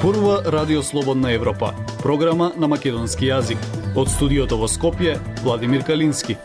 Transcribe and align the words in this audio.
Зборува 0.00 0.42
Радио 0.46 0.82
Слободна 0.82 1.32
Европа, 1.32 1.74
програма 2.02 2.50
на 2.56 2.68
македонски 2.68 3.30
јазик. 3.30 3.62
Од 3.96 4.10
студиото 4.12 4.58
во 4.60 4.68
Скопје, 4.68 5.14
Владимир 5.40 5.86
Калински. 5.88 6.36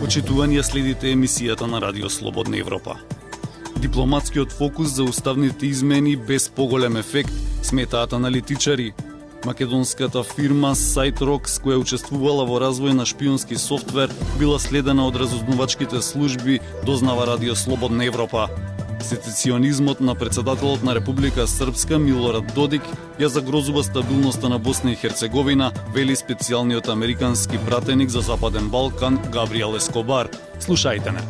Почитување 0.00 0.64
следите 0.64 1.12
емисијата 1.12 1.68
на 1.68 1.82
Радио 1.84 2.08
Слободна 2.08 2.56
Европа. 2.64 2.96
Дипломатскиот 3.76 4.56
фокус 4.56 4.96
за 4.96 5.04
уставните 5.04 5.66
измени 5.66 6.16
без 6.16 6.48
поголем 6.48 6.96
ефект, 6.96 7.32
сметаат 7.62 8.12
аналитичари, 8.16 8.94
Македонската 9.44 10.20
фирма 10.22 10.74
SiteRox, 10.76 11.60
која 11.64 11.78
учествувала 11.80 12.44
во 12.44 12.58
развој 12.60 12.92
на 12.92 13.06
шпионски 13.08 13.56
софтвер, 13.56 14.12
била 14.36 14.58
следена 14.60 15.06
од 15.08 15.16
разузнавачките 15.16 16.02
служби, 16.04 16.58
дознава 16.84 17.24
Радио 17.26 17.56
Слободна 17.56 18.04
Европа. 18.04 18.48
Сецесионизмот 19.02 20.00
на 20.00 20.14
председателот 20.14 20.82
на 20.82 20.94
Република 20.94 21.46
Српска 21.46 21.98
Милорад 21.98 22.54
Додик 22.54 22.82
ја 23.18 23.26
загрозува 23.26 23.84
стабилноста 23.84 24.48
на 24.48 24.58
Босна 24.58 24.92
и 24.92 24.96
Херцеговина, 24.96 25.72
вели 25.94 26.16
специјалниот 26.16 26.92
американски 26.92 27.58
пратеник 27.58 28.08
за 28.08 28.20
Западен 28.20 28.68
Балкан 28.68 29.18
Габриел 29.32 29.76
Ескобар. 29.76 30.28
Слушајте 30.60 31.12
не. 31.12 31.20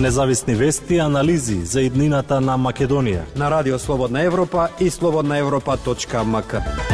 Независни 0.00 0.54
вести 0.54 0.94
и 0.94 0.98
анализи 0.98 1.64
за 1.64 1.80
иднината 1.80 2.40
на 2.40 2.58
Македонија. 2.58 3.22
На 3.36 3.50
Радио 3.50 3.78
Слободна 3.78 4.22
Европа 4.22 4.68
и 4.80 4.90
слободнаевропа.мк. 4.90 6.93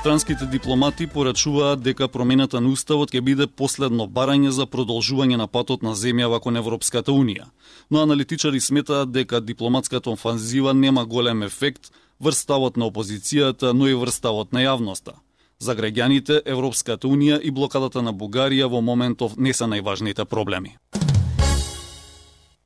Странските 0.00 0.46
дипломати 0.46 1.06
порачуваат 1.06 1.82
дека 1.82 2.06
промената 2.08 2.60
на 2.60 2.70
уставот 2.72 3.10
ќе 3.12 3.20
биде 3.20 3.46
последно 3.46 4.06
барање 4.08 4.48
за 4.48 4.64
продолжување 4.64 5.36
на 5.36 5.46
патот 5.46 5.82
на 5.84 5.92
земјава 5.92 6.38
кон 6.40 6.56
Европската 6.56 7.12
унија. 7.12 7.50
Но 7.90 8.00
аналитичари 8.00 8.60
сметаат 8.64 9.12
дека 9.12 9.42
дипломатската 9.44 10.10
офанзива 10.10 10.72
нема 10.72 11.04
голем 11.04 11.42
ефект 11.42 11.92
врз 12.20 12.40
ставот 12.46 12.80
на 12.80 12.88
опозицијата, 12.88 13.74
но 13.76 13.88
и 13.88 13.94
врз 13.94 14.14
ставот 14.14 14.56
на 14.56 14.64
јавноста. 14.64 15.20
За 15.58 15.76
граѓаните, 15.76 16.40
Европската 16.46 17.06
унија 17.06 17.36
и 17.36 17.50
блокадата 17.50 18.00
на 18.00 18.14
Бугарија 18.14 18.72
во 18.72 18.80
моментов 18.80 19.36
не 19.36 19.52
се 19.52 19.68
најважните 19.68 20.24
проблеми. 20.24 20.78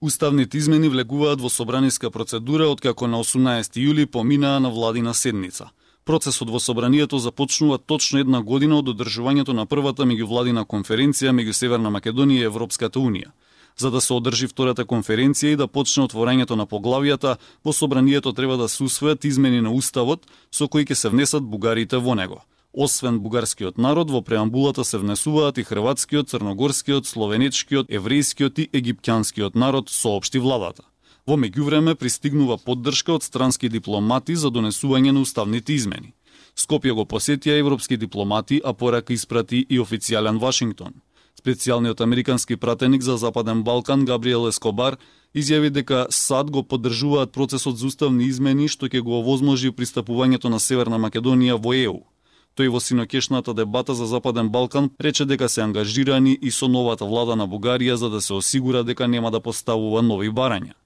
Уставните 0.00 0.58
измени 0.58 0.88
влегуваат 0.88 1.40
во 1.40 1.50
собраниска 1.50 2.10
процедура 2.10 2.70
откако 2.70 3.06
на 3.06 3.18
18 3.18 3.74
јули 3.74 4.06
поминаа 4.06 4.60
на 4.60 4.70
владина 4.70 5.14
седница. 5.14 5.72
Процесот 6.04 6.50
во 6.50 6.60
собранието 6.60 7.18
започнува 7.18 7.78
точно 7.78 8.18
една 8.20 8.42
година 8.42 8.76
од 8.78 8.90
одржувањето 8.92 9.54
на 9.56 9.64
првата 9.64 10.04
меѓувладина 10.04 10.66
конференција 10.68 11.32
меѓу 11.32 11.56
Северна 11.56 11.88
Македонија 11.88 12.44
и 12.44 12.48
Европската 12.50 13.00
Унија. 13.00 13.32
За 13.76 13.90
да 13.90 14.00
се 14.00 14.12
одржи 14.12 14.46
втората 14.46 14.84
конференција 14.84 15.54
и 15.54 15.56
да 15.56 15.66
почне 15.66 16.04
отворањето 16.04 16.60
на 16.60 16.66
поглавијата, 16.66 17.36
во 17.64 17.72
собранието 17.72 18.32
треба 18.32 18.56
да 18.56 18.68
се 18.68 18.84
усвојат 18.84 19.24
измени 19.24 19.64
на 19.64 19.72
уставот 19.72 20.28
со 20.52 20.68
кои 20.68 20.84
ќе 20.84 20.94
се 20.94 21.08
внесат 21.08 21.42
бугарите 21.42 21.96
во 21.96 22.14
него. 22.14 22.44
Освен 22.74 23.20
бугарскиот 23.20 23.78
народ, 23.78 24.10
во 24.10 24.20
преамбулата 24.20 24.84
се 24.84 24.98
внесуваат 24.98 25.58
и 25.58 25.64
хрватскиот, 25.64 26.28
црногорскиот, 26.28 27.06
словенечкиот, 27.06 27.88
еврејскиот 27.88 28.60
и 28.60 28.68
египтјанскиот 28.68 29.54
народ, 29.54 29.88
соопшти 29.88 30.38
владата. 30.38 30.84
Во 31.26 31.38
меѓувреме 31.40 31.94
пристигнува 31.96 32.58
поддршка 32.60 33.14
од 33.16 33.24
странски 33.24 33.70
дипломати 33.72 34.34
за 34.36 34.50
донесување 34.52 35.14
на 35.16 35.22
уставните 35.24 35.72
измени. 35.72 36.12
Скопје 36.52 36.92
го 36.92 37.06
посетија 37.08 37.56
европски 37.62 37.96
дипломати, 37.96 38.60
а 38.64 38.74
порака 38.74 39.14
испрати 39.14 39.64
и 39.68 39.80
официјален 39.80 40.38
Вашингтон. 40.38 41.00
Специјалниот 41.40 42.02
американски 42.02 42.56
пратеник 42.56 43.02
за 43.02 43.16
Западен 43.16 43.62
Балкан 43.62 44.04
Габриел 44.04 44.48
Ескобар 44.48 44.98
изјави 45.34 45.70
дека 45.70 46.06
САД 46.10 46.50
го 46.50 46.62
поддржуваат 46.62 47.32
процесот 47.32 47.78
за 47.78 47.86
уставни 47.86 48.28
измени 48.28 48.68
што 48.68 48.92
ќе 48.92 49.00
го 49.00 49.18
овозможи 49.20 49.72
пристапувањето 49.72 50.52
на 50.52 50.60
Северна 50.60 51.00
Македонија 51.00 51.56
во 51.56 51.72
ЕУ. 51.72 51.98
Тој 52.54 52.68
во 52.68 52.80
синокешната 52.80 53.54
дебата 53.54 53.94
за 53.94 54.06
Западен 54.06 54.48
Балкан 54.48 54.90
рече 55.00 55.24
дека 55.24 55.48
се 55.48 55.64
ангажирани 55.64 56.38
и 56.42 56.50
со 56.50 56.68
новата 56.68 57.04
влада 57.04 57.36
на 57.36 57.48
Бугарија 57.48 57.94
за 57.94 58.10
да 58.10 58.20
се 58.20 58.34
осигура 58.34 58.84
дека 58.84 59.08
нема 59.08 59.30
да 59.30 59.40
поставува 59.40 60.02
нови 60.02 60.28
барања. 60.28 60.76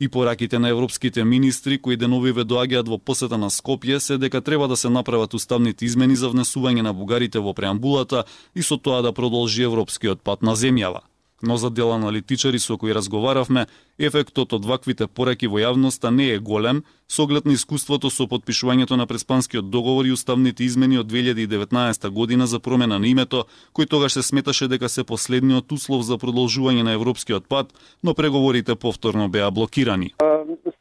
И 0.00 0.08
пораките 0.08 0.58
на 0.58 0.68
европските 0.68 1.24
министри 1.24 1.78
кои 1.78 1.96
деновиве 1.96 2.42
доаѓаат 2.42 2.88
во 2.90 2.98
посета 2.98 3.38
на 3.38 3.50
Скопје 3.50 3.98
се 3.98 4.18
дека 4.18 4.40
треба 4.40 4.68
да 4.68 4.76
се 4.76 4.90
направат 4.90 5.34
уставните 5.34 5.84
измени 5.86 6.16
за 6.16 6.30
внесување 6.34 6.82
на 6.82 6.92
бугарите 6.92 7.38
во 7.38 7.54
преамбулата 7.54 8.24
и 8.54 8.62
со 8.62 8.76
тоа 8.76 9.02
да 9.02 9.12
продолжи 9.12 9.62
европскиот 9.62 10.22
пат 10.22 10.42
на 10.42 10.56
земјава 10.58 11.06
но 11.44 11.56
за 11.56 11.70
дел 11.70 11.92
аналитичари 11.92 12.58
со 12.58 12.78
кои 12.78 12.94
разговаравме, 12.94 13.66
ефектот 13.98 14.52
од 14.52 14.64
ваквите 14.64 15.06
пораки 15.06 15.46
во 15.46 15.60
јавноста 15.60 16.10
не 16.10 16.32
е 16.34 16.38
голем, 16.38 16.82
со 17.08 17.22
оглед 17.22 17.44
на 17.44 17.52
искуството 17.52 18.10
со 18.10 18.26
подпишувањето 18.26 18.96
на 18.96 19.06
Преспанскиот 19.06 19.70
договор 19.70 20.04
и 20.06 20.12
уставните 20.12 20.64
измени 20.64 20.98
од 20.98 21.06
2019 21.06 22.08
година 22.10 22.46
за 22.46 22.60
промена 22.60 22.98
на 22.98 23.06
името, 23.06 23.44
кој 23.74 23.88
тогаш 23.88 24.12
се 24.12 24.22
сметаше 24.22 24.68
дека 24.68 24.88
се 24.88 25.04
последниот 25.04 25.72
услов 25.72 26.02
за 26.02 26.18
продолжување 26.18 26.82
на 26.82 26.92
европскиот 26.92 27.48
пат, 27.48 27.72
но 28.02 28.14
преговорите 28.14 28.74
повторно 28.74 29.28
беа 29.28 29.50
блокирани. 29.50 30.14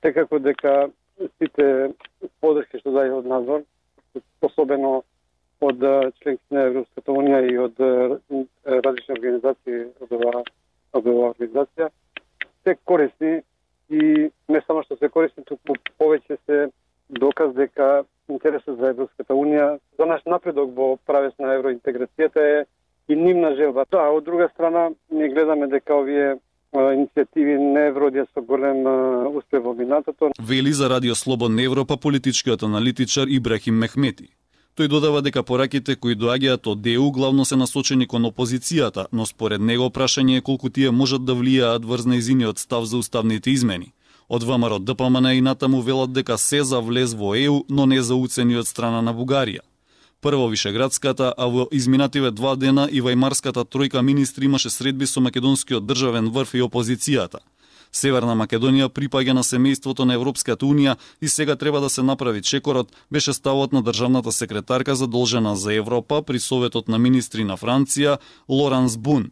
Секако 0.02 0.40
дека 0.40 0.90
сите 1.38 1.94
подршки 2.42 2.80
што 2.80 2.96
дај 2.96 3.20
од 3.20 3.26
надзор, 3.26 3.64
особено 4.42 5.04
од 5.70 5.84
членки 6.20 6.44
на 6.56 6.68
Европската 6.70 7.12
Унија 7.12 7.42
и 7.50 7.58
од 7.58 7.80
различни 8.66 9.16
организации 9.18 9.86
од 10.04 10.16
оваа 10.20 10.44
од 10.94 11.08
оваа 11.08 11.34
организација 11.34 11.90
се 12.64 12.76
корисни 12.86 13.42
и 13.90 14.30
не 14.50 14.62
само 14.68 14.84
што 14.84 14.98
се 14.98 15.10
корисни, 15.10 15.44
туку 15.46 15.76
повеќе 16.00 16.38
се 16.46 16.60
доказ 17.10 17.54
дека 17.56 18.04
интересот 18.32 18.80
за 18.80 18.94
Европската 18.94 19.36
Унија, 19.36 19.78
за 20.00 20.06
наш 20.06 20.24
напредок 20.26 20.72
во 20.76 20.96
правец 21.06 21.36
на 21.40 21.58
евроинтеграцијата 21.58 22.48
е 22.56 22.66
и 23.12 23.16
нивна 23.16 23.56
желба. 23.56 23.86
Да, 23.92 24.08
од 24.16 24.24
друга 24.24 24.50
страна, 24.54 24.90
ние 25.12 25.30
гледаме 25.30 25.68
дека 25.68 25.96
овие 25.96 26.38
иницијативи 26.74 27.58
не 27.60 27.90
вродија 27.94 28.26
со 28.34 28.42
голем 28.42 28.88
успех 29.36 29.62
во 29.62 29.74
минатото. 29.74 30.32
Вели 30.40 30.72
за 30.74 30.90
Радио 30.90 31.16
Слободна 31.16 31.64
Европа 31.64 31.98
политичкиот 31.98 32.64
аналитичар 32.64 33.28
Ибрахим 33.28 33.76
Мехмети. 33.76 34.32
Тој 34.74 34.88
додава 34.90 35.20
дека 35.22 35.44
пораките 35.46 35.94
кои 35.96 36.16
доаѓаат 36.18 36.66
од 36.72 36.80
ДЕУ 36.82 37.12
главно 37.14 37.44
се 37.46 37.56
насочени 37.56 38.08
кон 38.10 38.24
опозицијата, 38.26 39.06
но 39.12 39.26
според 39.30 39.62
него 39.62 39.90
прашање 39.94 40.38
е 40.38 40.42
колку 40.42 40.70
тие 40.74 40.90
можат 40.92 41.26
да 41.26 41.36
влијаат 41.38 41.86
врз 41.86 42.08
неизиниот 42.10 42.58
став 42.58 42.88
за 42.90 42.98
уставните 42.98 43.52
измени. 43.52 43.94
Од 44.30 44.44
ВМРО 44.44 44.80
ДПМН 44.80 45.36
и 45.38 45.46
натаму 45.46 45.82
велат 45.82 46.14
дека 46.14 46.38
се 46.38 46.64
за 46.64 46.82
влез 46.82 47.14
во 47.14 47.36
ЕУ, 47.36 47.66
но 47.70 47.86
не 47.86 48.02
за 48.02 48.16
уцени 48.16 48.58
од 48.58 48.68
страна 48.68 49.02
на 49.02 49.14
Бугарија. 49.14 49.62
Прво 50.22 50.48
Вишеградската, 50.50 51.34
а 51.38 51.46
во 51.46 51.68
изминативе 51.72 52.32
два 52.32 52.56
дена 52.56 52.88
и 52.92 53.02
Вајмарската 53.02 53.70
тројка 53.70 54.02
министри 54.02 54.46
имаше 54.46 54.70
средби 54.70 55.06
со 55.06 55.22
македонскиот 55.22 55.86
државен 55.86 56.32
врв 56.34 56.56
и 56.56 56.66
опозицијата. 56.66 57.46
Северна 57.94 58.36
Македонија 58.36 58.90
припаѓа 58.90 59.38
на 59.38 59.44
семејството 59.44 60.06
на 60.06 60.18
Европската 60.18 60.66
Унија 60.66 60.98
и 61.22 61.28
сега 61.28 61.56
треба 61.56 61.80
да 61.82 61.90
се 61.90 62.04
направи 62.04 62.42
чекорот, 62.42 62.92
беше 63.12 63.34
ставот 63.34 63.74
на 63.74 63.84
државната 63.84 64.32
секретарка 64.32 64.96
задолжена 64.96 65.56
за 65.56 65.74
Европа 65.74 66.22
при 66.22 66.40
Советот 66.40 66.88
на 66.88 66.98
министри 66.98 67.44
на 67.44 67.58
Франција 67.58 68.18
Лоранс 68.50 68.98
Бун. 68.98 69.32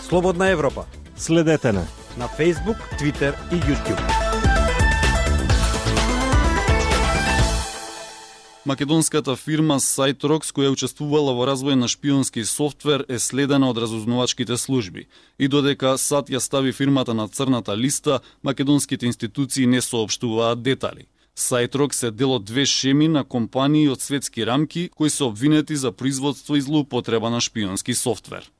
Слободна 0.00 0.48
Европа. 0.48 0.84
Следете 1.16 1.72
на 1.72 1.86
на 2.16 2.28
Facebook, 2.28 2.78
Twitter 2.98 3.34
и 3.52 3.56
YouTube. 3.56 4.19
Македонската 8.66 9.36
фирма 9.40 9.78
Сайтрокс, 9.80 10.50
која 10.52 10.68
учествувала 10.74 11.32
во 11.32 11.46
развој 11.48 11.78
на 11.80 11.88
шпионски 11.88 12.42
софтвер, 12.44 13.06
е 13.08 13.16
следена 13.16 13.70
од 13.72 13.78
разузнавачките 13.80 14.58
служби. 14.60 15.06
И 15.40 15.48
додека 15.48 15.94
САД 15.96 16.28
ја 16.28 16.42
стави 16.44 16.72
фирмата 16.76 17.14
на 17.16 17.24
црната 17.28 17.72
листа, 17.72 18.20
македонските 18.44 19.06
институции 19.06 19.66
не 19.66 19.80
соопштуваат 19.80 20.62
детали. 20.62 21.08
SiteRox 21.32 22.08
е 22.08 22.10
дел 22.10 22.36
од 22.36 22.44
две 22.44 22.66
шеми 22.66 23.08
на 23.08 23.24
компании 23.24 23.88
од 23.88 24.04
светски 24.04 24.44
рамки 24.44 24.90
кои 24.92 25.10
се 25.10 25.24
обвинети 25.24 25.76
за 25.76 25.92
производство 25.92 26.56
и 26.56 26.60
злоупотреба 26.60 27.30
на 27.30 27.40
шпионски 27.40 27.94
софтвер. 27.94 28.50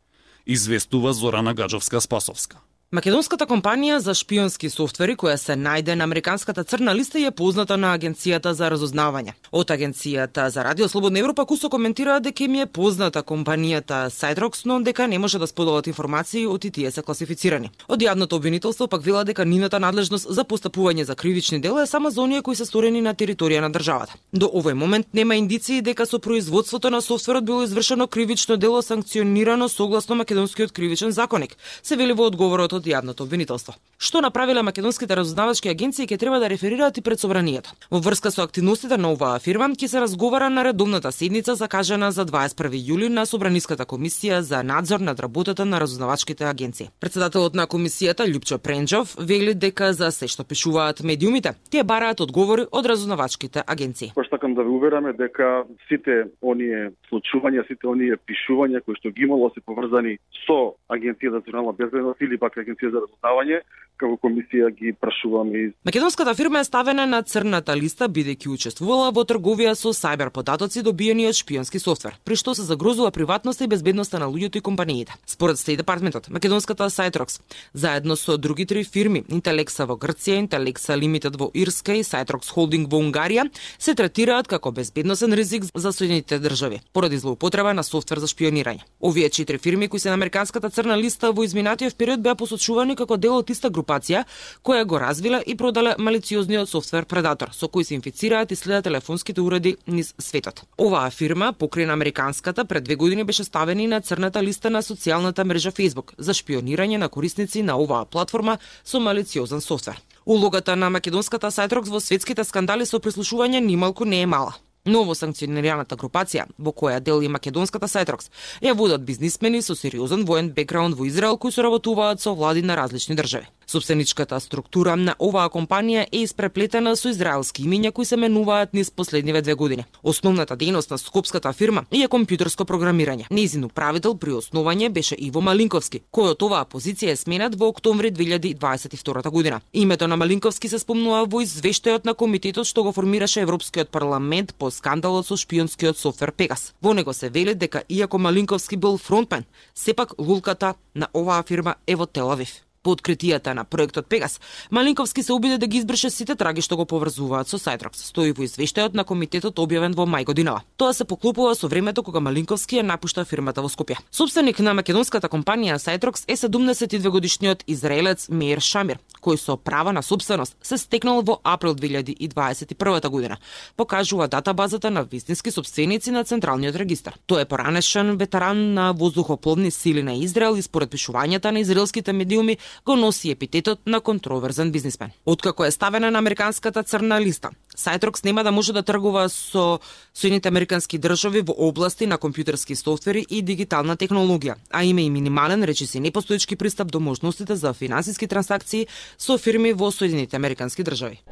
Известува 0.47 1.13
Зорана 1.13 1.55
Гаджовска-Спасовска. 1.55 2.57
Македонската 2.91 3.47
компанија 3.47 4.01
за 4.03 4.17
шпионски 4.19 4.67
софтвери 4.67 5.15
која 5.15 5.37
се 5.39 5.55
најде 5.55 5.95
на 5.95 6.03
американската 6.09 6.65
црна 6.67 6.91
листа 6.91 7.21
е 7.23 7.31
позната 7.31 7.77
на 7.79 7.93
агенцијата 7.95 8.51
за 8.51 8.67
разузнавање. 8.67 9.37
Од 9.53 9.71
агенцијата 9.71 10.49
за 10.51 10.65
Радио 10.67 10.89
Слободна 10.89 11.21
Европа 11.21 11.45
кусо 11.47 11.71
коментира 11.71 12.19
дека 12.21 12.45
им 12.45 12.55
е 12.55 12.67
позната 12.67 13.23
компанијата 13.23 14.09
Сайдрокс, 14.11 14.65
но 14.65 14.81
дека 14.83 15.07
не 15.07 15.19
може 15.19 15.39
да 15.39 15.47
споделат 15.47 15.87
информации 15.87 16.47
од 16.47 16.65
и 16.65 16.71
тие 16.71 16.91
се 16.91 17.03
класифицирани. 17.03 17.71
Од 17.89 18.03
јавното 18.03 18.35
обвинителство 18.35 18.89
пак 18.89 19.07
вела 19.07 19.23
дека 19.25 19.45
нината 19.45 19.79
надлежност 19.79 20.27
за 20.29 20.43
постапување 20.45 21.07
за 21.07 21.15
кривични 21.15 21.61
дела 21.61 21.83
е 21.83 21.87
само 21.87 22.11
за 22.11 22.23
оние 22.23 22.43
кои 22.43 22.57
се 22.57 22.67
сторени 22.67 23.01
на 23.01 23.15
територија 23.15 23.61
на 23.61 23.71
државата. 23.71 24.19
До 24.33 24.51
овој 24.51 24.75
момент 24.75 25.07
нема 25.15 25.37
индиции 25.37 25.81
дека 25.81 26.07
со 26.07 26.19
производството 26.19 26.91
на 26.91 27.01
софтверот 27.01 27.45
било 27.45 27.63
извршено 27.63 28.09
кривично 28.09 28.57
дело 28.57 28.83
санкционирано 28.83 29.69
согласно 29.69 30.17
македонскиот 30.17 30.73
кривичен 30.73 31.13
законник, 31.13 31.57
се 31.83 31.97
вели 31.97 32.13
во 32.13 32.27
одговорот 32.27 32.80
од 32.81 32.89
јавното 32.89 33.29
обвинителство. 33.29 33.77
Што 34.01 34.23
направиле 34.25 34.65
македонските 34.65 35.17
разузнавачки 35.17 35.69
агенции 35.69 36.09
ќе 36.09 36.19
треба 36.19 36.41
да 36.41 36.49
реферираат 36.49 36.99
и 36.99 37.05
пред 37.05 37.21
собранието. 37.21 37.77
Во 37.91 38.01
врска 38.01 38.31
со 38.33 38.43
активностите 38.43 38.97
на 38.97 39.13
оваа 39.13 39.39
фирма 39.39 39.69
ќе 39.77 39.89
се 39.93 40.01
разговара 40.01 40.49
на 40.51 40.65
редовната 40.65 41.13
седница 41.13 41.55
закажана 41.55 42.11
за 42.13 42.25
21 42.25 42.81
јули 42.81 43.09
на 43.13 43.27
Собраниската 43.27 43.85
комисија 43.85 44.41
за 44.41 44.63
надзор 44.65 45.01
над 45.05 45.21
работата 45.21 45.65
на 45.65 45.81
разузнавачките 45.81 46.45
агенции. 46.45 46.89
Председателот 47.01 47.55
на 47.55 47.67
комисијата 47.67 48.25
Љупчо 48.25 48.59
Пренџов 48.59 49.15
вели 49.21 49.55
дека 49.55 49.93
за 49.93 50.11
се 50.11 50.29
што 50.29 50.45
пишуваат 50.45 51.03
медиумите, 51.05 51.55
тие 51.71 51.85
бараат 51.85 52.21
одговори 52.21 52.67
од 52.73 52.87
разузнавачките 52.87 53.65
агенции. 53.67 54.13
Кој 54.17 54.31
сакам 54.31 54.55
да 54.55 54.65
ве 54.65 54.73
увераме 54.73 55.13
дека 55.13 55.65
сите 55.89 56.31
оние 56.41 56.93
случувања, 57.13 57.67
сите 57.69 57.87
оние 57.87 58.17
пишувања 58.17 58.81
кои 58.81 58.97
што 58.97 59.13
ги 59.13 59.29
имало 59.29 59.51
се 59.55 59.61
поврзани 59.61 60.17
со 60.47 60.75
Агенција 60.91 61.31
за 61.31 61.41
национална 61.41 61.73
безбедност 61.73 62.21
или 62.21 62.39
пак 62.39 62.59
Агенција 62.59 62.91
за 62.91 63.05
разузнавање, 63.05 63.63
како 64.01 64.17
комисија 64.17 64.71
ги 64.75 64.93
прашуваме. 64.97 65.73
Македонската 65.85 66.35
фирма 66.35 66.61
е 66.61 66.65
ставена 66.65 67.07
на 67.07 67.21
црната 67.23 67.77
листа 67.77 68.09
бидејќи 68.09 68.49
учествувала 68.55 69.11
во 69.15 69.25
трговија 69.29 69.75
со 69.77 69.93
сајбер 69.97 70.33
податоци 70.35 70.83
добиени 70.83 71.29
од 71.29 71.37
шпионски 71.37 71.79
софтвер, 71.83 72.17
при 72.25 72.39
што 72.41 72.55
се 72.57 72.65
загрозува 72.65 73.13
приватноста 73.15 73.65
и 73.65 73.71
безбедноста 73.71 74.19
на 74.19 74.31
луѓето 74.33 74.59
и 74.59 74.65
компаниите. 74.65 75.17
Според 75.27 75.61
Стеј 75.61 75.77
департментот, 75.83 76.31
македонската 76.31 76.89
Сайтрокс, 76.91 77.41
заедно 77.73 78.17
со 78.17 78.39
други 78.39 78.67
три 78.67 78.85
фирми, 78.85 79.25
Интелекса 79.29 79.87
во 79.87 79.99
Грција, 80.01 80.41
Интелекса 80.41 80.97
Лимитед 80.97 81.37
во 81.37 81.51
Ирска 81.55 81.95
и 82.01 82.03
Сайтрокс 82.05 82.49
Холдинг 82.49 82.91
во 82.91 83.03
Унгарија, 83.05 83.51
се 83.79 83.95
третираат 83.95 84.49
како 84.49 84.73
безбедносен 84.73 85.35
ризик 85.37 85.69
за 85.75 85.93
Соединетите 85.93 86.39
држави, 86.39 86.81
поради 86.93 87.19
злоупотреба 87.19 87.75
на 87.75 87.85
софтвер 87.85 88.19
за 88.19 88.27
шпионирање. 88.27 88.87
Овие 89.01 89.29
четири 89.29 89.59
фирми 89.59 89.89
кои 89.89 90.01
се 90.01 90.09
на 90.09 90.15
американската 90.15 90.71
црна 90.81 90.97
листа 90.97 91.29
во 91.33 91.45
изминатиот 91.45 91.95
период 91.97 92.23
беа 92.25 92.35
посочувани 92.35 92.95
како 92.97 93.17
дел 93.21 93.35
од 93.37 93.51
иста 93.53 93.69
групација 93.69 94.23
која 94.65 94.87
го 94.89 95.01
развила 95.03 95.43
и 95.45 95.57
продала 95.57 95.93
малициозниот 95.99 96.71
софтвер 96.71 97.05
Predator, 97.11 97.53
со 97.53 97.69
кој 97.69 97.85
се 97.85 97.95
инфицираат 97.99 98.53
и 98.53 98.57
следат 98.57 98.87
телефонските 98.89 99.41
уреди 99.41 99.77
низ 99.87 100.15
светот. 100.19 100.63
Оваа 100.79 101.11
фирма, 101.11 101.53
покрај 101.53 101.87
на 101.91 101.93
американската, 101.93 102.65
пред 102.65 102.85
две 102.85 102.97
години 102.97 103.25
беше 103.25 103.45
ставена 103.45 103.89
на 103.89 104.01
црната 104.01 104.43
листа 104.43 104.71
на 104.71 104.83
социјалната 104.83 105.45
мрежа 105.45 105.71
Facebook 105.71 106.15
за 106.17 106.33
шпионирање 106.33 106.97
на 106.97 107.09
корисници 107.09 107.63
на 107.63 107.77
оваа 107.77 108.07
платформа 108.07 108.59
со 108.85 109.01
малициозен 109.01 109.61
софтвер. 109.61 110.01
Улогата 110.25 110.77
на 110.77 110.91
македонската 110.91 111.51
Сайтрокс 111.51 111.91
во 111.91 112.01
светските 112.01 112.45
скандали 112.45 112.87
со 112.87 113.01
прислушување 113.01 113.61
нималку 113.61 114.05
не 114.05 114.23
е 114.23 114.27
мала. 114.27 114.57
Ново 114.87 115.15
санкционираната 115.15 115.97
групација, 116.01 116.47
во 116.57 116.73
која 116.73 117.01
дел 117.05 117.21
и 117.21 117.29
македонската 117.29 117.89
Сайтрокс, 117.89 118.31
ја 118.65 118.73
водат 118.73 119.05
бизнисмени 119.05 119.61
со 119.63 119.77
сериозен 119.77 120.25
воен 120.25 120.51
бекграунд 120.57 120.97
во 120.97 121.05
Израел 121.07 121.37
кои 121.37 121.53
соработуваат 121.53 122.21
со 122.21 122.35
влади 122.35 122.63
на 122.63 122.77
различни 122.77 123.17
држави. 123.17 123.49
Собственичката 123.71 124.41
структура 124.41 124.97
на 124.99 125.13
оваа 125.23 125.47
компанија 125.47 126.03
е 126.11 126.25
испреплетена 126.25 126.97
со 126.99 127.07
израелски 127.13 127.63
имиња 127.63 127.93
кои 127.95 128.05
се 128.05 128.17
менуваат 128.19 128.73
низ 128.75 128.89
последниве 128.91 129.43
две 129.43 129.55
години. 129.55 129.85
Основната 130.03 130.57
дејност 130.57 130.91
на 130.91 130.99
скопската 130.99 131.53
фирма 131.53 131.85
е 131.93 132.09
компјутерско 132.11 132.65
програмирање. 132.67 133.29
Незин 133.31 133.65
управител 133.65 134.17
при 134.19 134.33
основање 134.35 134.89
беше 134.91 135.15
Иво 135.15 135.41
Малинковски, 135.41 136.01
кој 136.11 136.33
од 136.33 136.43
оваа 136.43 136.67
позиција 136.67 137.13
е 137.13 137.21
сменат 137.21 137.55
во 137.55 137.69
октомври 137.71 138.11
2022 138.11 139.31
година. 139.31 139.61
Името 139.73 140.09
на 140.09 140.17
Малинковски 140.17 140.69
се 140.69 140.81
спомнува 140.83 141.29
во 141.31 141.43
извештајот 141.45 142.05
на 142.05 142.15
комитетот 142.15 142.67
што 142.67 142.83
го 142.83 142.93
формираше 142.93 143.45
Европскиот 143.47 143.91
парламент 143.91 144.55
по 144.59 144.71
скандалот 144.71 145.27
со 145.27 145.37
шпионскиот 145.37 145.97
софтвер 145.97 146.33
Пегас. 146.33 146.75
Во 146.83 146.91
него 146.93 147.13
се 147.13 147.31
вели 147.31 147.55
дека 147.55 147.85
иако 147.89 148.19
Малинковски 148.19 148.77
бил 148.77 148.99
фронтмен, 148.99 149.45
сепак 149.75 150.19
лулката 150.19 150.75
на 150.95 151.07
оваа 151.15 151.45
фирма 151.47 151.77
е 151.87 151.95
во 151.95 152.07
Телавив. 152.07 152.65
По 152.83 152.95
откритијата 152.97 153.53
на 153.53 153.65
проектот 153.65 154.07
Пегас, 154.09 154.41
Малинковски 154.71 155.23
се 155.23 155.33
обиде 155.33 155.59
да 155.59 155.67
ги 155.67 155.77
избрише 155.79 156.09
сите 156.11 156.33
траги 156.35 156.63
што 156.65 156.79
го 156.81 156.87
поврзуваат 156.89 157.49
со 157.51 157.59
Сайтрокс, 157.61 158.01
стои 158.09 158.33
во 158.33 158.47
извештајот 158.47 158.95
на 158.97 159.05
комитетот 159.05 159.61
објавен 159.61 159.93
во 159.93 160.07
мај 160.09 160.25
годинава. 160.25 160.63
Тоа 160.81 160.95
се 160.97 161.05
поклопува 161.05 161.53
со 161.55 161.69
времето 161.69 162.01
кога 162.03 162.25
Малинковски 162.25 162.79
ја 162.81 162.87
напушта 162.89 163.27
фирмата 163.29 163.61
во 163.61 163.69
Скопје. 163.69 163.99
Собственик 164.11 164.63
на 164.65 164.73
македонската 164.73 165.29
компанија 165.29 165.77
Сайтрокс 165.77 166.25
е 166.25 166.39
72 166.41 167.11
годишниот 167.11 167.65
израелец 167.67 168.31
Меир 168.31 168.65
Шамир, 168.65 168.97
кој 169.21 169.37
со 169.37 169.59
права 169.61 169.93
на 169.93 170.01
собственост 170.01 170.57
се 170.63 170.79
стекнал 170.79 171.21
во 171.21 171.37
април 171.45 171.77
2021 171.77 173.09
година, 173.11 173.37
покажува 173.77 174.29
датабазата 174.29 174.91
на 174.91 175.05
вистински 175.05 175.51
собственици 175.51 176.11
на 176.11 176.25
Централниот 176.25 176.77
регистар. 176.77 177.21
Тој 177.29 177.43
е 177.43 177.45
поранешен 177.45 178.17
ветеран 178.17 178.73
на 178.73 178.93
воздухопловни 178.93 179.71
сили 179.71 180.03
на 180.03 180.15
Израел 180.15 180.57
и 180.57 180.63
според 180.63 180.89
пишувањата 180.89 181.53
на 181.53 181.61
израелските 181.61 182.13
медиуми 182.13 182.57
го 182.87 182.97
носи 182.97 183.31
епитетот 183.31 183.81
на 183.87 184.01
контроверзен 184.01 184.73
бизнисмен. 184.73 185.11
Откако 185.27 185.65
е 185.65 185.71
ставена 185.71 186.11
на 186.11 186.19
американската 186.19 186.83
црна 186.83 187.21
листа, 187.21 187.51
Сайтрокс 187.77 188.25
нема 188.25 188.45
да 188.45 188.53
може 188.53 188.73
да 188.73 188.83
тргува 188.83 189.29
со 189.29 189.81
Соединените 190.15 190.49
американски 190.49 190.99
држави 190.99 191.41
во 191.41 191.55
области 191.59 192.07
на 192.07 192.19
компјутерски 192.19 192.75
софтвери 192.75 193.25
и 193.31 193.43
дигитална 193.43 193.97
технологија, 193.97 194.55
а 194.71 194.85
има 194.85 195.01
и 195.01 195.11
минимален 195.11 195.65
речиси 195.65 196.01
непостоечки 196.01 196.57
пристап 196.57 196.93
до 196.93 197.01
можностите 197.01 197.57
за 197.57 197.73
финансиски 197.73 198.27
трансакции 198.27 198.87
со 199.19 199.39
фирми 199.39 199.73
во 199.73 199.91
Соединените 199.91 200.37
американски 200.37 200.85
држави. 200.85 201.23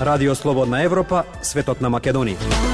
Радио 0.00 0.34
Слободна 0.34 0.82
Европа, 0.82 1.24
светот 1.42 1.80
на 1.80 1.90
Македонија. 1.90 2.71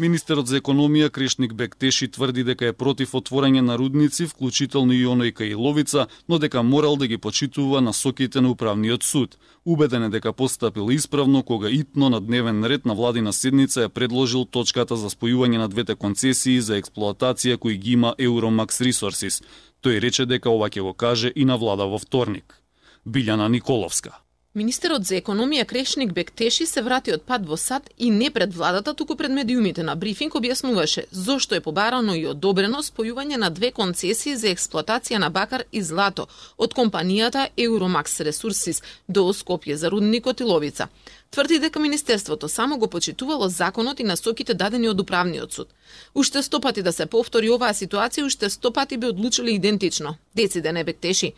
Министерот 0.00 0.48
за 0.48 0.56
економија 0.56 1.10
Крешник 1.12 1.52
Бектеши 1.52 2.08
тврди 2.08 2.42
дека 2.48 2.70
е 2.70 2.72
против 2.72 3.10
отворање 3.12 3.60
на 3.60 3.76
рудници, 3.76 4.24
вклучително 4.26 4.94
и 4.96 5.04
оној 5.04 5.34
кај 5.36 5.52
Ловица, 5.54 6.06
но 6.28 6.38
дека 6.38 6.62
морал 6.62 6.96
да 6.96 7.06
ги 7.06 7.18
почитува 7.18 7.80
насоките 7.80 8.40
на 8.40 8.50
управниот 8.50 9.02
суд. 9.02 9.36
Убеден 9.64 10.04
е 10.04 10.08
дека 10.08 10.32
постапил 10.32 10.90
исправно 10.90 11.42
кога 11.42 11.68
итно 11.68 12.08
на 12.08 12.20
дневен 12.20 12.64
ред 12.64 12.86
на 12.86 12.94
владина 12.94 13.32
седница 13.32 13.82
е 13.82 13.88
предложил 13.88 14.44
точката 14.44 14.96
за 14.96 15.10
спојување 15.12 15.58
на 15.58 15.68
двете 15.68 15.94
концесии 15.94 16.60
за 16.60 16.80
експлоатација 16.80 17.58
кои 17.58 17.76
ги 17.76 17.92
има 17.92 18.14
Euromax 18.18 18.80
Resources. 18.80 19.42
Тој 19.84 20.00
рече 20.00 20.26
дека 20.26 20.50
ова 20.50 20.70
ќе 20.70 20.80
го 20.80 20.94
каже 20.94 21.32
и 21.36 21.44
на 21.44 21.56
влада 21.56 21.84
во 21.84 21.98
вторник. 21.98 22.62
Билјана 23.06 23.48
Николовска. 23.48 24.22
Министерот 24.54 25.06
за 25.08 25.14
економија 25.16 25.64
Крешник 25.64 26.10
Бектеши 26.12 26.66
се 26.68 26.82
врати 26.84 27.14
од 27.14 27.22
пат 27.24 27.46
во 27.48 27.56
сад 27.56 27.86
и 27.98 28.10
не 28.12 28.28
пред 28.30 28.52
владата, 28.52 28.92
туку 28.94 29.14
пред 29.16 29.32
медиумите 29.32 29.82
на 29.82 29.94
брифинг 29.96 30.34
објаснуваше 30.36 31.06
зошто 31.10 31.56
е 31.56 31.62
побарано 31.64 32.12
и 32.14 32.26
одобрено 32.28 32.82
спојување 32.84 33.38
на 33.40 33.48
две 33.50 33.70
концесии 33.72 34.36
за 34.36 34.50
експлоатација 34.52 35.22
на 35.24 35.30
бакар 35.30 35.64
и 35.72 35.80
злато 35.80 36.26
од 36.58 36.74
компанијата 36.76 37.46
Euromax 37.56 38.20
Resources 38.28 38.82
до 39.08 39.24
Скопје 39.32 39.74
за 39.74 39.88
рудникот 39.88 40.40
и 40.40 40.44
Ловица. 40.44 40.88
Тврди 41.30 41.58
дека 41.58 41.80
Министерството 41.80 42.48
само 42.48 42.76
го 42.78 42.88
почитувало 42.88 43.48
законот 43.48 44.00
и 44.00 44.04
насоките 44.04 44.54
дадени 44.54 44.88
од 44.88 45.00
управниот 45.00 45.52
суд. 45.52 45.68
Уште 46.14 46.42
сто 46.42 46.60
пати 46.60 46.82
да 46.82 46.92
се 46.92 47.06
повтори 47.06 47.48
оваа 47.48 47.72
ситуација, 47.72 48.26
уште 48.26 48.50
сто 48.50 48.72
пати 48.72 48.96
би 48.96 49.06
одлучили 49.06 49.54
идентично. 49.54 50.16
Дециде 50.36 50.72
не 50.72 50.84
Бектеши. 50.84 51.32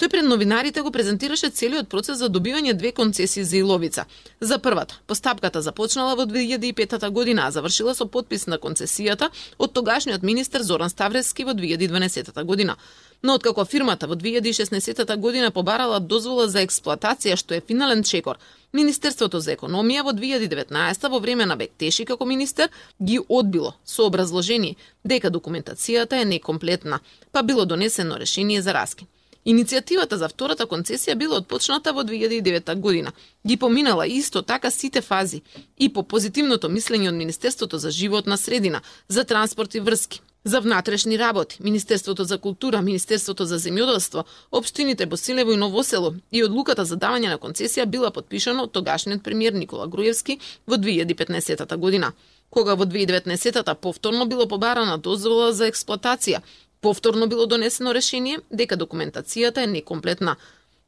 Тој 0.00 0.08
пред 0.08 0.24
новинарите 0.24 0.80
го 0.80 0.90
презентираше 0.90 1.50
целиот 1.52 1.88
процес 1.92 2.16
за 2.18 2.30
добивање 2.32 2.72
две 2.72 2.88
концесии 2.96 3.42
за 3.44 3.58
Иловица. 3.58 4.06
За 4.40 4.56
првата, 4.58 4.96
постапката 5.06 5.60
започнала 5.60 6.14
во 6.16 6.24
2005 6.24 7.10
година, 7.10 7.42
а 7.44 7.50
завршила 7.50 7.92
со 7.94 8.06
подпис 8.06 8.46
на 8.46 8.56
концесијата 8.56 9.28
од 9.58 9.74
тогашниот 9.76 10.22
министер 10.22 10.62
Зоран 10.62 10.88
Ставрески 10.88 11.44
во 11.44 11.52
2012 11.52 12.44
година. 12.44 12.78
Но 13.22 13.34
откако 13.34 13.64
фирмата 13.64 14.06
во 14.06 14.16
2016 14.16 15.16
година 15.16 15.50
побарала 15.50 16.00
дозвола 16.00 16.48
за 16.48 16.64
експлоатација 16.64 17.36
што 17.36 17.54
е 17.54 17.60
финален 17.60 18.02
чекор, 18.02 18.40
Министерството 18.72 19.40
за 19.40 19.52
економија 19.52 20.02
во 20.02 20.16
2019 20.16 21.08
во 21.10 21.20
време 21.20 21.44
на 21.44 21.56
Бектеши 21.56 22.08
како 22.08 22.24
министер 22.24 22.70
ги 23.02 23.20
одбило 23.28 23.76
со 23.84 24.08
образложение 24.08 24.76
дека 25.04 25.28
документацијата 25.28 26.22
е 26.22 26.24
некомплетна, 26.24 27.00
па 27.32 27.42
било 27.42 27.66
донесено 27.66 28.16
решение 28.16 28.62
за 28.62 28.72
раскин. 28.72 29.06
Иницијативата 29.46 30.18
за 30.20 30.28
втората 30.28 30.66
концесија 30.66 31.14
била 31.16 31.36
отпочната 31.40 31.92
во 31.92 32.02
2009 32.04 32.74
година. 32.80 33.12
Ги 33.46 33.56
поминала 33.56 34.06
исто 34.06 34.42
така 34.42 34.70
сите 34.70 35.00
фази 35.00 35.42
и 35.78 35.92
по 35.92 36.02
позитивното 36.02 36.68
мислење 36.68 37.08
од 37.08 37.14
Министерството 37.14 37.78
за 37.78 37.90
животна 37.90 38.36
средина, 38.36 38.80
за 39.08 39.24
транспорт 39.24 39.74
и 39.74 39.80
врски, 39.80 40.20
За 40.44 40.60
внатрешни 40.60 41.18
работи, 41.18 41.58
Министерството 41.60 42.24
за 42.24 42.38
култура, 42.38 42.82
Министерството 42.82 43.44
за 43.44 43.58
земјоделство, 43.58 44.24
општините 44.52 45.06
Босилево 45.06 45.52
и 45.52 45.56
Новосело 45.56 46.14
и 46.32 46.44
одлуката 46.44 46.84
за 46.84 46.96
давање 46.96 47.28
на 47.28 47.38
концесија 47.38 47.84
била 47.84 48.10
подпишана 48.10 48.62
од 48.64 48.72
тогашниот 48.72 49.22
премиер 49.22 49.52
Никола 49.52 49.86
Груевски 49.86 50.38
во 50.66 50.80
2015 50.80 51.76
година. 51.76 52.12
Кога 52.50 52.74
во 52.74 52.84
2019 52.84 53.74
повторно 53.74 54.26
било 54.26 54.48
побарана 54.48 54.96
дозвола 54.98 55.52
за 55.52 55.68
експлоатација, 55.68 56.40
повторно 56.80 57.26
било 57.26 57.46
донесено 57.46 57.94
решение 57.94 58.40
дека 58.50 58.76
документацијата 58.76 59.64
е 59.64 59.66
некомплетна. 59.66 60.36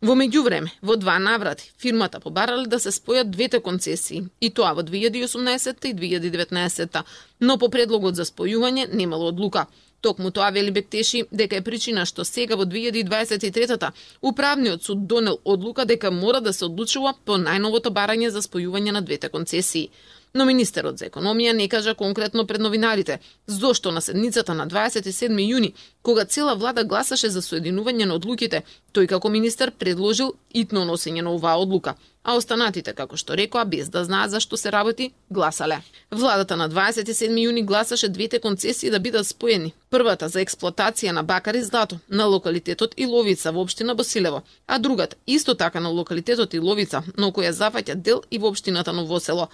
Во 0.03 0.17
меѓувреме, 0.19 0.73
во 0.83 0.97
два 0.99 1.19
наврати, 1.23 1.69
фирмата 1.79 2.19
побарале 2.21 2.67
да 2.67 2.81
се 2.83 2.91
спојат 2.91 3.31
двете 3.31 3.61
концесии, 3.61 4.25
и 4.41 4.51
тоа 4.51 4.73
во 4.75 4.83
2018 4.83 5.87
и 5.87 5.95
2019, 5.95 7.03
но 7.41 7.59
по 7.59 7.69
предлогот 7.69 8.17
за 8.17 8.25
спојување 8.27 8.89
немало 8.93 9.29
одлука. 9.31 9.67
Токму 10.01 10.33
тоа 10.33 10.51
вели 10.51 10.73
Бектеши 10.75 11.23
дека 11.31 11.57
е 11.57 11.63
причина 11.63 12.03
што 12.11 12.25
сега 12.25 12.57
во 12.59 12.65
2023-та 12.67 13.93
управниот 14.21 14.83
суд 14.83 15.07
донел 15.07 15.39
одлука 15.45 15.85
дека 15.87 16.11
мора 16.11 16.41
да 16.41 16.53
се 16.53 16.65
одлучува 16.65 17.15
по 17.25 17.39
најновото 17.39 17.95
барање 17.95 18.35
за 18.35 18.43
спојување 18.43 18.91
на 18.91 19.03
двете 19.03 19.29
концесии 19.29 19.91
но 20.35 20.45
министерот 20.45 20.99
за 20.99 21.09
економија 21.11 21.53
не 21.53 21.69
кажа 21.69 21.95
конкретно 21.95 22.47
пред 22.47 22.61
новинарите 22.61 23.19
зошто 23.47 23.93
на 23.93 24.01
седницата 24.01 24.55
на 24.55 24.67
27 24.67 25.29
јуни, 25.29 25.73
кога 26.03 26.25
цела 26.25 26.55
влада 26.55 26.85
гласаше 26.85 27.29
за 27.29 27.43
соединување 27.43 28.05
на 28.05 28.15
одлуките, 28.15 28.63
тој 28.93 29.07
како 29.09 29.29
министер 29.29 29.71
предложил 29.71 30.35
итно 30.55 30.85
носење 30.85 31.23
на 31.23 31.33
оваа 31.33 31.61
одлука, 31.61 31.95
а 32.25 32.37
останатите, 32.37 32.93
како 32.95 33.17
што 33.17 33.37
рекоа, 33.37 33.65
без 33.65 33.89
да 33.89 34.05
знаат 34.05 34.31
за 34.31 34.41
што 34.41 34.57
се 34.57 34.71
работи, 34.73 35.11
гласале. 35.31 35.81
Владата 36.11 36.57
на 36.57 36.69
27 36.71 37.39
јуни 37.45 37.65
гласаше 37.65 38.09
двете 38.09 38.39
концесии 38.39 38.91
да 38.91 39.01
бидат 39.01 39.27
споени. 39.27 39.75
Првата 39.91 40.29
за 40.29 40.41
експлоатација 40.41 41.13
на 41.13 41.23
бакар 41.23 41.55
и 41.55 41.63
злато 41.63 41.99
на 42.09 42.27
локалитетот 42.27 42.95
Иловица 42.97 43.53
во 43.53 43.63
општина 43.63 43.95
Босилево, 43.95 44.43
а 44.67 44.79
другата 44.79 45.17
исто 45.27 45.55
така 45.55 45.81
на 45.81 45.89
локалитетот 45.89 46.55
Иловица, 46.55 47.03
но 47.17 47.33
која 47.33 47.51
зафаќа 47.51 47.95
дел 47.95 48.23
и 48.31 48.39
во 48.39 48.49
општината 48.49 48.93
Новосело. 48.93 49.49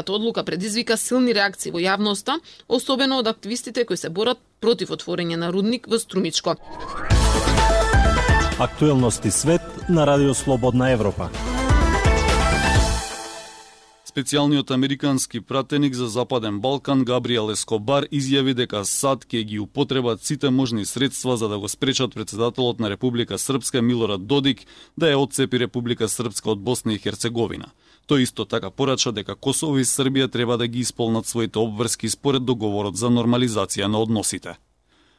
Ваквата 0.00 0.12
одлука 0.12 0.44
предизвика 0.44 0.96
силни 0.96 1.34
реакции 1.34 1.70
во 1.70 1.76
јавноста, 1.78 2.38
особено 2.68 3.18
од 3.20 3.26
активистите 3.28 3.84
кои 3.84 3.96
се 4.00 4.08
борат 4.08 4.38
против 4.60 4.88
отворење 4.96 5.36
на 5.36 5.50
рудник 5.52 5.86
во 5.86 5.98
Струмичко. 5.98 6.56
Актуелности 8.58 9.30
свет 9.30 9.60
на 9.88 10.06
Радио 10.06 10.34
Слободна 10.34 10.90
Европа. 10.90 11.28
Специјалниот 14.08 14.72
американски 14.72 15.40
пратеник 15.40 15.94
за 15.94 16.08
Западен 16.08 16.60
Балкан 16.60 17.04
Габриел 17.04 17.52
Ескобар 17.52 18.08
изјави 18.10 18.54
дека 18.56 18.84
САД 18.84 19.28
ќе 19.28 19.44
ги 19.44 19.60
употребат 19.60 20.24
сите 20.24 20.50
можни 20.50 20.86
средства 20.86 21.36
за 21.36 21.48
да 21.48 21.58
го 21.58 21.68
спречат 21.68 22.14
председателот 22.14 22.80
на 22.80 22.90
Република 22.90 23.38
Српска 23.38 23.82
Милорад 23.82 24.26
Додик 24.26 24.64
да 24.96 25.12
ја 25.12 25.20
одцепи 25.20 25.60
Република 25.60 26.08
Српска 26.08 26.50
од 26.50 26.58
Босна 26.58 26.94
и 26.94 26.98
Херцеговина. 26.98 27.68
Тој 28.08 28.22
исто 28.22 28.44
така 28.44 28.70
порача 28.70 29.12
дека 29.12 29.36
Косово 29.36 29.78
и 29.78 29.84
Србија 29.84 30.30
треба 30.30 30.56
да 30.56 30.66
ги 30.66 30.80
исполнат 30.80 31.26
своите 31.26 31.58
обврски 31.58 32.08
според 32.08 32.44
договорот 32.44 32.96
за 32.96 33.10
нормализација 33.10 33.86
на 33.86 33.98
односите. 33.98 34.58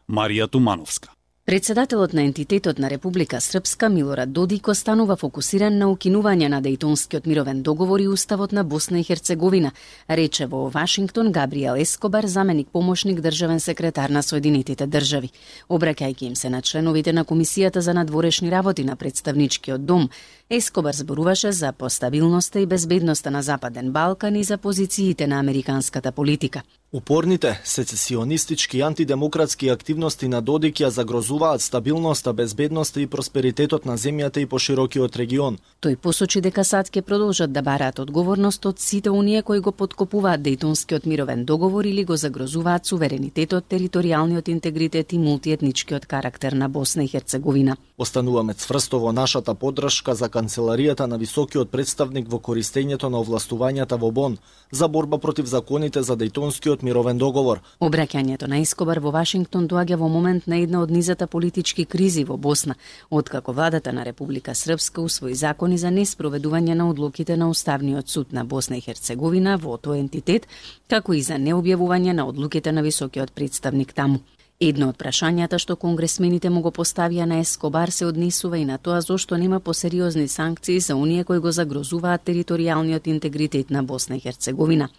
Марија 0.10 0.48
Тумановска 0.48 1.14
Председателот 1.52 2.14
на 2.14 2.24
ентитетот 2.24 2.80
на 2.80 2.90
Република 2.90 3.42
Српска 3.42 3.90
Милорад 3.90 4.32
Додик 4.32 4.68
останува 4.68 5.18
фокусиран 5.20 5.76
на 5.78 5.90
укинување 5.92 6.48
на 6.48 6.62
Дејтонскиот 6.64 7.28
мировен 7.28 7.60
договор 7.62 8.00
и 8.00 8.08
уставот 8.08 8.54
на 8.56 8.64
Босна 8.64 9.02
и 9.02 9.04
Херцеговина, 9.04 9.72
рече 10.08 10.48
во 10.48 10.70
Вашингтон 10.70 11.32
Габриел 11.32 11.76
Ескобар, 11.76 12.26
заменик 12.26 12.70
помошник 12.72 13.20
државен 13.20 13.60
секретар 13.60 14.10
на 14.10 14.24
Соединетите 14.24 14.88
држави. 14.88 15.34
Обраќајќи 15.70 16.24
им 16.24 16.36
се 16.36 16.50
на 16.50 16.62
членовите 16.62 17.12
на 17.14 17.26
Комисијата 17.26 17.80
за 17.80 17.94
надворешни 17.94 18.52
работи 18.52 18.86
на 18.86 18.96
представничкиот 18.96 19.86
дом, 19.86 20.10
Ескобар 20.50 20.94
зборуваше 20.94 21.52
за 21.52 21.74
постабилноста 21.74 22.60
и 22.60 22.66
безбедноста 22.66 23.32
на 23.32 23.42
Западен 23.44 23.92
Балкан 23.92 24.36
и 24.36 24.44
за 24.44 24.58
позициите 24.58 25.28
на 25.28 25.40
американската 25.40 26.12
политика. 26.12 26.62
Упорните 26.94 27.62
сецесионистички 27.64 28.82
антидемократски 28.82 29.70
активности 29.70 30.28
на 30.28 30.42
Додик 30.42 30.82
ја 30.84 30.88
загрозуваат 30.88 31.62
стабилноста, 31.62 32.34
безбедноста 32.34 33.00
и 33.02 33.08
просперитетот 33.08 33.86
на 33.86 33.96
земјата 33.98 34.44
и 34.44 34.46
поширокиот 34.46 35.16
регион. 35.16 35.58
Тој 35.82 35.96
посочи 35.96 36.42
дека 36.44 36.66
САД 36.68 36.92
ќе 36.92 37.02
продолжат 37.02 37.54
да 37.56 37.62
бараат 37.64 38.00
одговорност 38.04 38.66
од 38.66 38.84
сите 38.84 39.10
оние 39.10 39.42
кои 39.42 39.60
го 39.60 39.72
подкопуваат 39.72 40.44
Дејтонскиот 40.44 41.08
мировен 41.08 41.46
договор 41.46 41.86
или 41.86 42.04
го 42.04 42.18
загрозуваат 42.18 42.86
суверенитетот, 42.86 43.72
територијалниот 43.72 44.50
интегритет 44.52 45.14
и 45.14 45.18
мултиетничкиот 45.18 46.06
карактер 46.06 46.52
на 46.52 46.68
Босна 46.68 47.04
и 47.04 47.08
Херцеговина. 47.08 47.78
Остануваме 47.98 48.54
цврсто 48.54 49.00
во 49.00 49.14
нашата 49.14 49.56
поддршка 49.56 50.16
за 50.16 50.28
канцеларијата 50.28 51.08
на 51.08 51.16
високиот 51.16 51.72
представник 51.72 52.28
во 52.28 52.40
користењето 52.40 53.08
на 53.08 53.24
овластувањата 53.24 53.96
во 53.96 54.12
Бон 54.12 54.38
за 54.72 54.88
борба 54.88 55.18
против 55.18 55.46
законите 55.46 56.04
за 56.04 56.18
Дејтонскиот 56.18 56.81
мировен 56.84 57.18
договор. 57.18 57.62
Обраќањето 57.80 58.48
на 58.48 58.60
Ескобар 58.62 59.00
во 59.00 59.12
Вашингтон 59.12 59.68
доаѓа 59.68 59.96
во 59.96 60.08
момент 60.08 60.48
на 60.48 60.58
една 60.58 60.82
од 60.82 60.92
низата 60.92 61.28
политички 61.28 61.86
кризи 61.86 62.24
во 62.24 62.38
Босна, 62.38 62.76
откако 63.10 63.54
владата 63.54 63.94
на 63.94 64.06
Република 64.06 64.56
Српска 64.56 65.02
усвои 65.02 65.36
закони 65.36 65.78
за 65.78 65.88
неспроведување 65.88 66.74
на 66.74 66.90
одлуките 66.90 67.38
на 67.38 67.50
Уставниот 67.50 68.10
суд 68.10 68.34
на 68.34 68.46
Босна 68.46 68.78
и 68.78 68.82
Херцеговина 68.82 69.58
во 69.58 69.78
тој 69.78 70.00
ентитет, 70.00 70.48
како 70.88 71.14
и 71.14 71.22
за 71.22 71.40
необјавување 71.40 72.14
на 72.14 72.28
одлуките 72.28 72.72
на 72.72 72.82
високиот 72.82 73.32
представник 73.32 73.94
таму. 73.94 74.20
Едно 74.62 74.92
од 74.92 74.98
прашањата 75.02 75.58
што 75.58 75.74
конгресмените 75.82 76.50
му 76.54 76.60
го 76.62 76.70
поставија 76.70 77.26
на 77.26 77.40
Ескобар 77.42 77.90
се 77.90 78.06
однесува 78.06 78.60
и 78.62 78.66
на 78.66 78.78
тоа 78.78 79.00
зошто 79.02 79.38
нема 79.38 79.60
посериозни 79.60 80.28
санкции 80.28 80.80
за 80.80 80.96
оние 80.96 81.24
кои 81.24 81.40
го 81.40 81.52
загрозуваат 81.52 82.28
територијалниот 82.30 83.08
интегритет 83.08 83.72
на 83.72 83.82
Босна 83.84 84.18
и 84.18 84.20
Херцеговина. 84.20 84.90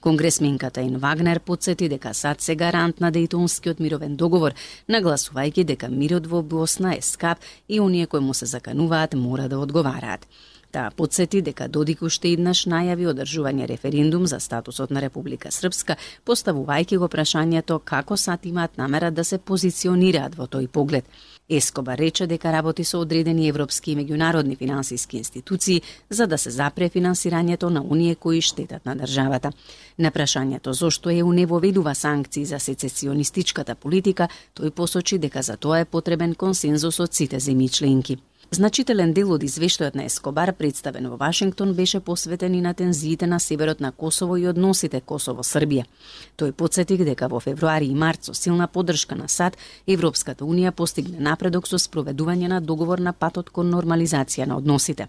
Конгресменката 0.00 0.80
Ин 0.80 0.98
Вагнер 0.98 1.40
подсети 1.40 1.88
дека 1.88 2.14
САД 2.14 2.40
се 2.40 2.54
гарант 2.54 3.00
на 3.00 3.10
Дејтонскиот 3.12 3.80
мировен 3.82 4.14
договор, 4.16 4.54
нагласувајќи 4.88 5.64
дека 5.64 5.88
мирот 5.90 6.26
во 6.30 6.42
Босна 6.42 6.94
е 6.94 7.02
скап 7.02 7.42
и 7.68 7.80
оние 7.80 8.06
кои 8.06 8.20
му 8.20 8.34
се 8.34 8.46
закануваат 8.46 9.14
мора 9.14 9.48
да 9.48 9.58
одговараат. 9.58 10.26
Таа 10.70 10.90
подсети 10.90 11.40
дека 11.40 11.64
Додик 11.68 12.02
уште 12.04 12.34
еднаш 12.34 12.66
најави 12.68 13.06
одржување 13.08 13.66
референдум 13.70 14.26
за 14.28 14.36
статусот 14.40 14.90
на 14.92 15.00
Република 15.00 15.48
Српска, 15.50 15.96
поставувајќи 16.28 16.98
го 17.00 17.08
прашањето 17.08 17.78
како 17.78 18.16
сат 18.16 18.44
имаат 18.46 18.76
намера 18.76 19.10
да 19.10 19.24
се 19.24 19.38
позиционираат 19.38 20.36
во 20.36 20.44
тој 20.44 20.68
поглед. 20.68 21.08
Ескоба 21.48 21.96
рече 21.96 22.26
дека 22.26 22.52
работи 22.52 22.84
со 22.84 23.00
одредени 23.00 23.48
европски 23.48 23.92
и 23.92 23.96
меѓународни 23.96 24.58
финансиски 24.58 25.16
институции 25.16 25.80
за 26.10 26.26
да 26.26 26.38
се 26.38 26.50
запре 26.50 26.90
финансирањето 26.92 27.70
на 27.72 27.80
оние 27.80 28.14
кои 28.14 28.42
штетат 28.42 28.84
на 28.84 28.94
државата. 28.96 29.52
На 29.98 30.10
прашањето 30.10 30.70
зошто 30.70 31.10
ЕУ 31.10 31.32
не 31.32 31.46
воведува 31.46 31.94
санкции 31.94 32.44
за 32.44 32.58
сецесионистичката 32.60 33.74
политика, 33.74 34.28
тој 34.54 34.70
посочи 34.70 35.18
дека 35.18 35.42
за 35.42 35.56
тоа 35.56 35.80
е 35.80 35.84
потребен 35.84 36.34
консензус 36.34 37.00
од 37.00 37.14
сите 37.14 37.40
земји 37.40 37.70
членки. 37.72 38.18
Значителен 38.50 39.10
дел 39.12 39.34
од 39.34 39.42
извештајот 39.44 39.96
на 39.98 40.06
Ескобар 40.08 40.54
представен 40.56 41.10
во 41.12 41.18
Вашингтон 41.20 41.74
беше 41.76 42.00
посветен 42.00 42.54
и 42.54 42.62
на 42.64 42.72
тензиите 42.72 43.26
на 43.26 43.38
северот 43.40 43.80
на 43.80 43.90
Косово 43.92 44.38
и 44.40 44.46
односите 44.48 45.02
Косово-Србија. 45.04 45.84
Тој 46.40 46.54
подсети 46.56 46.96
дека 46.96 47.28
во 47.28 47.42
февруари 47.44 47.90
и 47.92 47.94
март 47.94 48.24
со 48.24 48.34
силна 48.34 48.66
поддршка 48.66 49.20
на 49.20 49.28
САД, 49.28 49.58
Европската 49.86 50.48
Унија 50.48 50.72
постигне 50.72 51.20
напредок 51.20 51.68
со 51.68 51.76
спроведување 51.76 52.48
на 52.48 52.60
договор 52.60 53.04
на 53.04 53.12
патот 53.12 53.50
кон 53.50 53.68
нормализација 53.68 54.46
на 54.46 54.56
односите. 54.56 55.08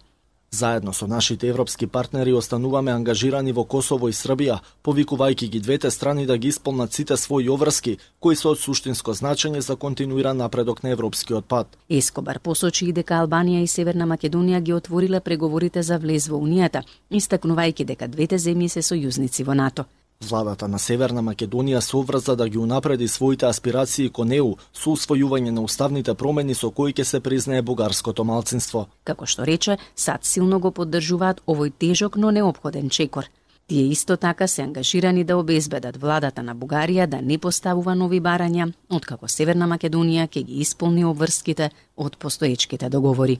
Заедно 0.52 0.94
со 0.94 1.08
нашите 1.08 1.48
европски 1.48 1.88
партнери 1.88 2.34
остануваме 2.34 2.92
ангажирани 2.92 3.52
во 3.52 3.64
Косово 3.64 4.10
и 4.10 4.14
Србија, 4.14 4.58
повикувајќи 4.84 5.50
ги 5.50 5.60
двете 5.60 5.92
страни 5.92 6.26
да 6.26 6.38
ги 6.38 6.48
исполнат 6.48 6.94
сите 6.94 7.14
своји 7.14 7.52
обврски, 7.54 7.98
кои 8.20 8.36
се 8.36 8.48
од 8.48 8.58
суштинско 8.58 9.14
значење 9.14 9.60
за 9.60 9.76
континуиран 9.76 10.38
напредок 10.38 10.82
на 10.84 10.90
европскиот 10.90 11.46
пат. 11.46 11.78
Ескобар 11.90 12.40
посочи 12.40 12.90
и 12.90 12.94
дека 12.94 13.22
Албанија 13.22 13.62
и 13.62 13.68
Северна 13.68 14.10
Македонија 14.10 14.62
ги 14.62 14.74
отвориле 14.74 15.20
преговорите 15.20 15.84
за 15.84 16.00
влез 16.00 16.28
во 16.28 16.42
Унијата, 16.42 16.82
истакнувајќи 17.12 17.86
дека 17.86 18.08
двете 18.08 18.42
земји 18.42 18.68
се 18.68 18.82
сојузници 18.82 19.46
во 19.46 19.54
НАТО. 19.54 19.86
Владата 20.28 20.68
на 20.68 20.80
Северна 20.80 21.22
Македонија 21.24 21.80
се 21.80 21.96
обврза 21.96 22.36
да 22.36 22.50
ги 22.50 22.58
унапреди 22.58 23.08
своите 23.08 23.46
аспирации 23.46 24.10
кон 24.10 24.34
ЕУ 24.36 24.58
со 24.76 24.92
усвојување 24.92 25.54
на 25.56 25.62
уставните 25.64 26.14
промени 26.14 26.56
со 26.56 26.72
кои 26.76 26.92
ќе 26.92 27.04
се 27.08 27.20
признае 27.24 27.62
бугарското 27.62 28.26
малцинство. 28.28 28.88
Како 29.08 29.26
што 29.26 29.46
рече, 29.48 29.78
САД 29.96 30.28
силно 30.28 30.60
го 30.60 30.72
поддржуваат 30.76 31.40
овој 31.48 31.72
тежок 31.72 32.18
но 32.18 32.32
необходен 32.32 32.90
чекор. 32.90 33.32
Тие 33.68 33.88
исто 33.96 34.18
така 34.18 34.48
се 34.48 34.62
ангажирани 34.62 35.24
да 35.24 35.38
обезбедат 35.38 35.98
владата 35.98 36.44
на 36.44 36.56
Бугарија 36.56 37.08
да 37.08 37.22
не 37.22 37.38
поставува 37.38 37.96
нови 37.96 38.20
барања, 38.20 38.74
откако 38.90 39.28
Северна 39.28 39.72
Македонија 39.72 40.28
ќе 40.28 40.44
ги 40.44 40.60
исполни 40.60 41.06
обврските 41.06 41.70
од 41.96 42.18
постоечките 42.18 42.90
договори. 42.90 43.40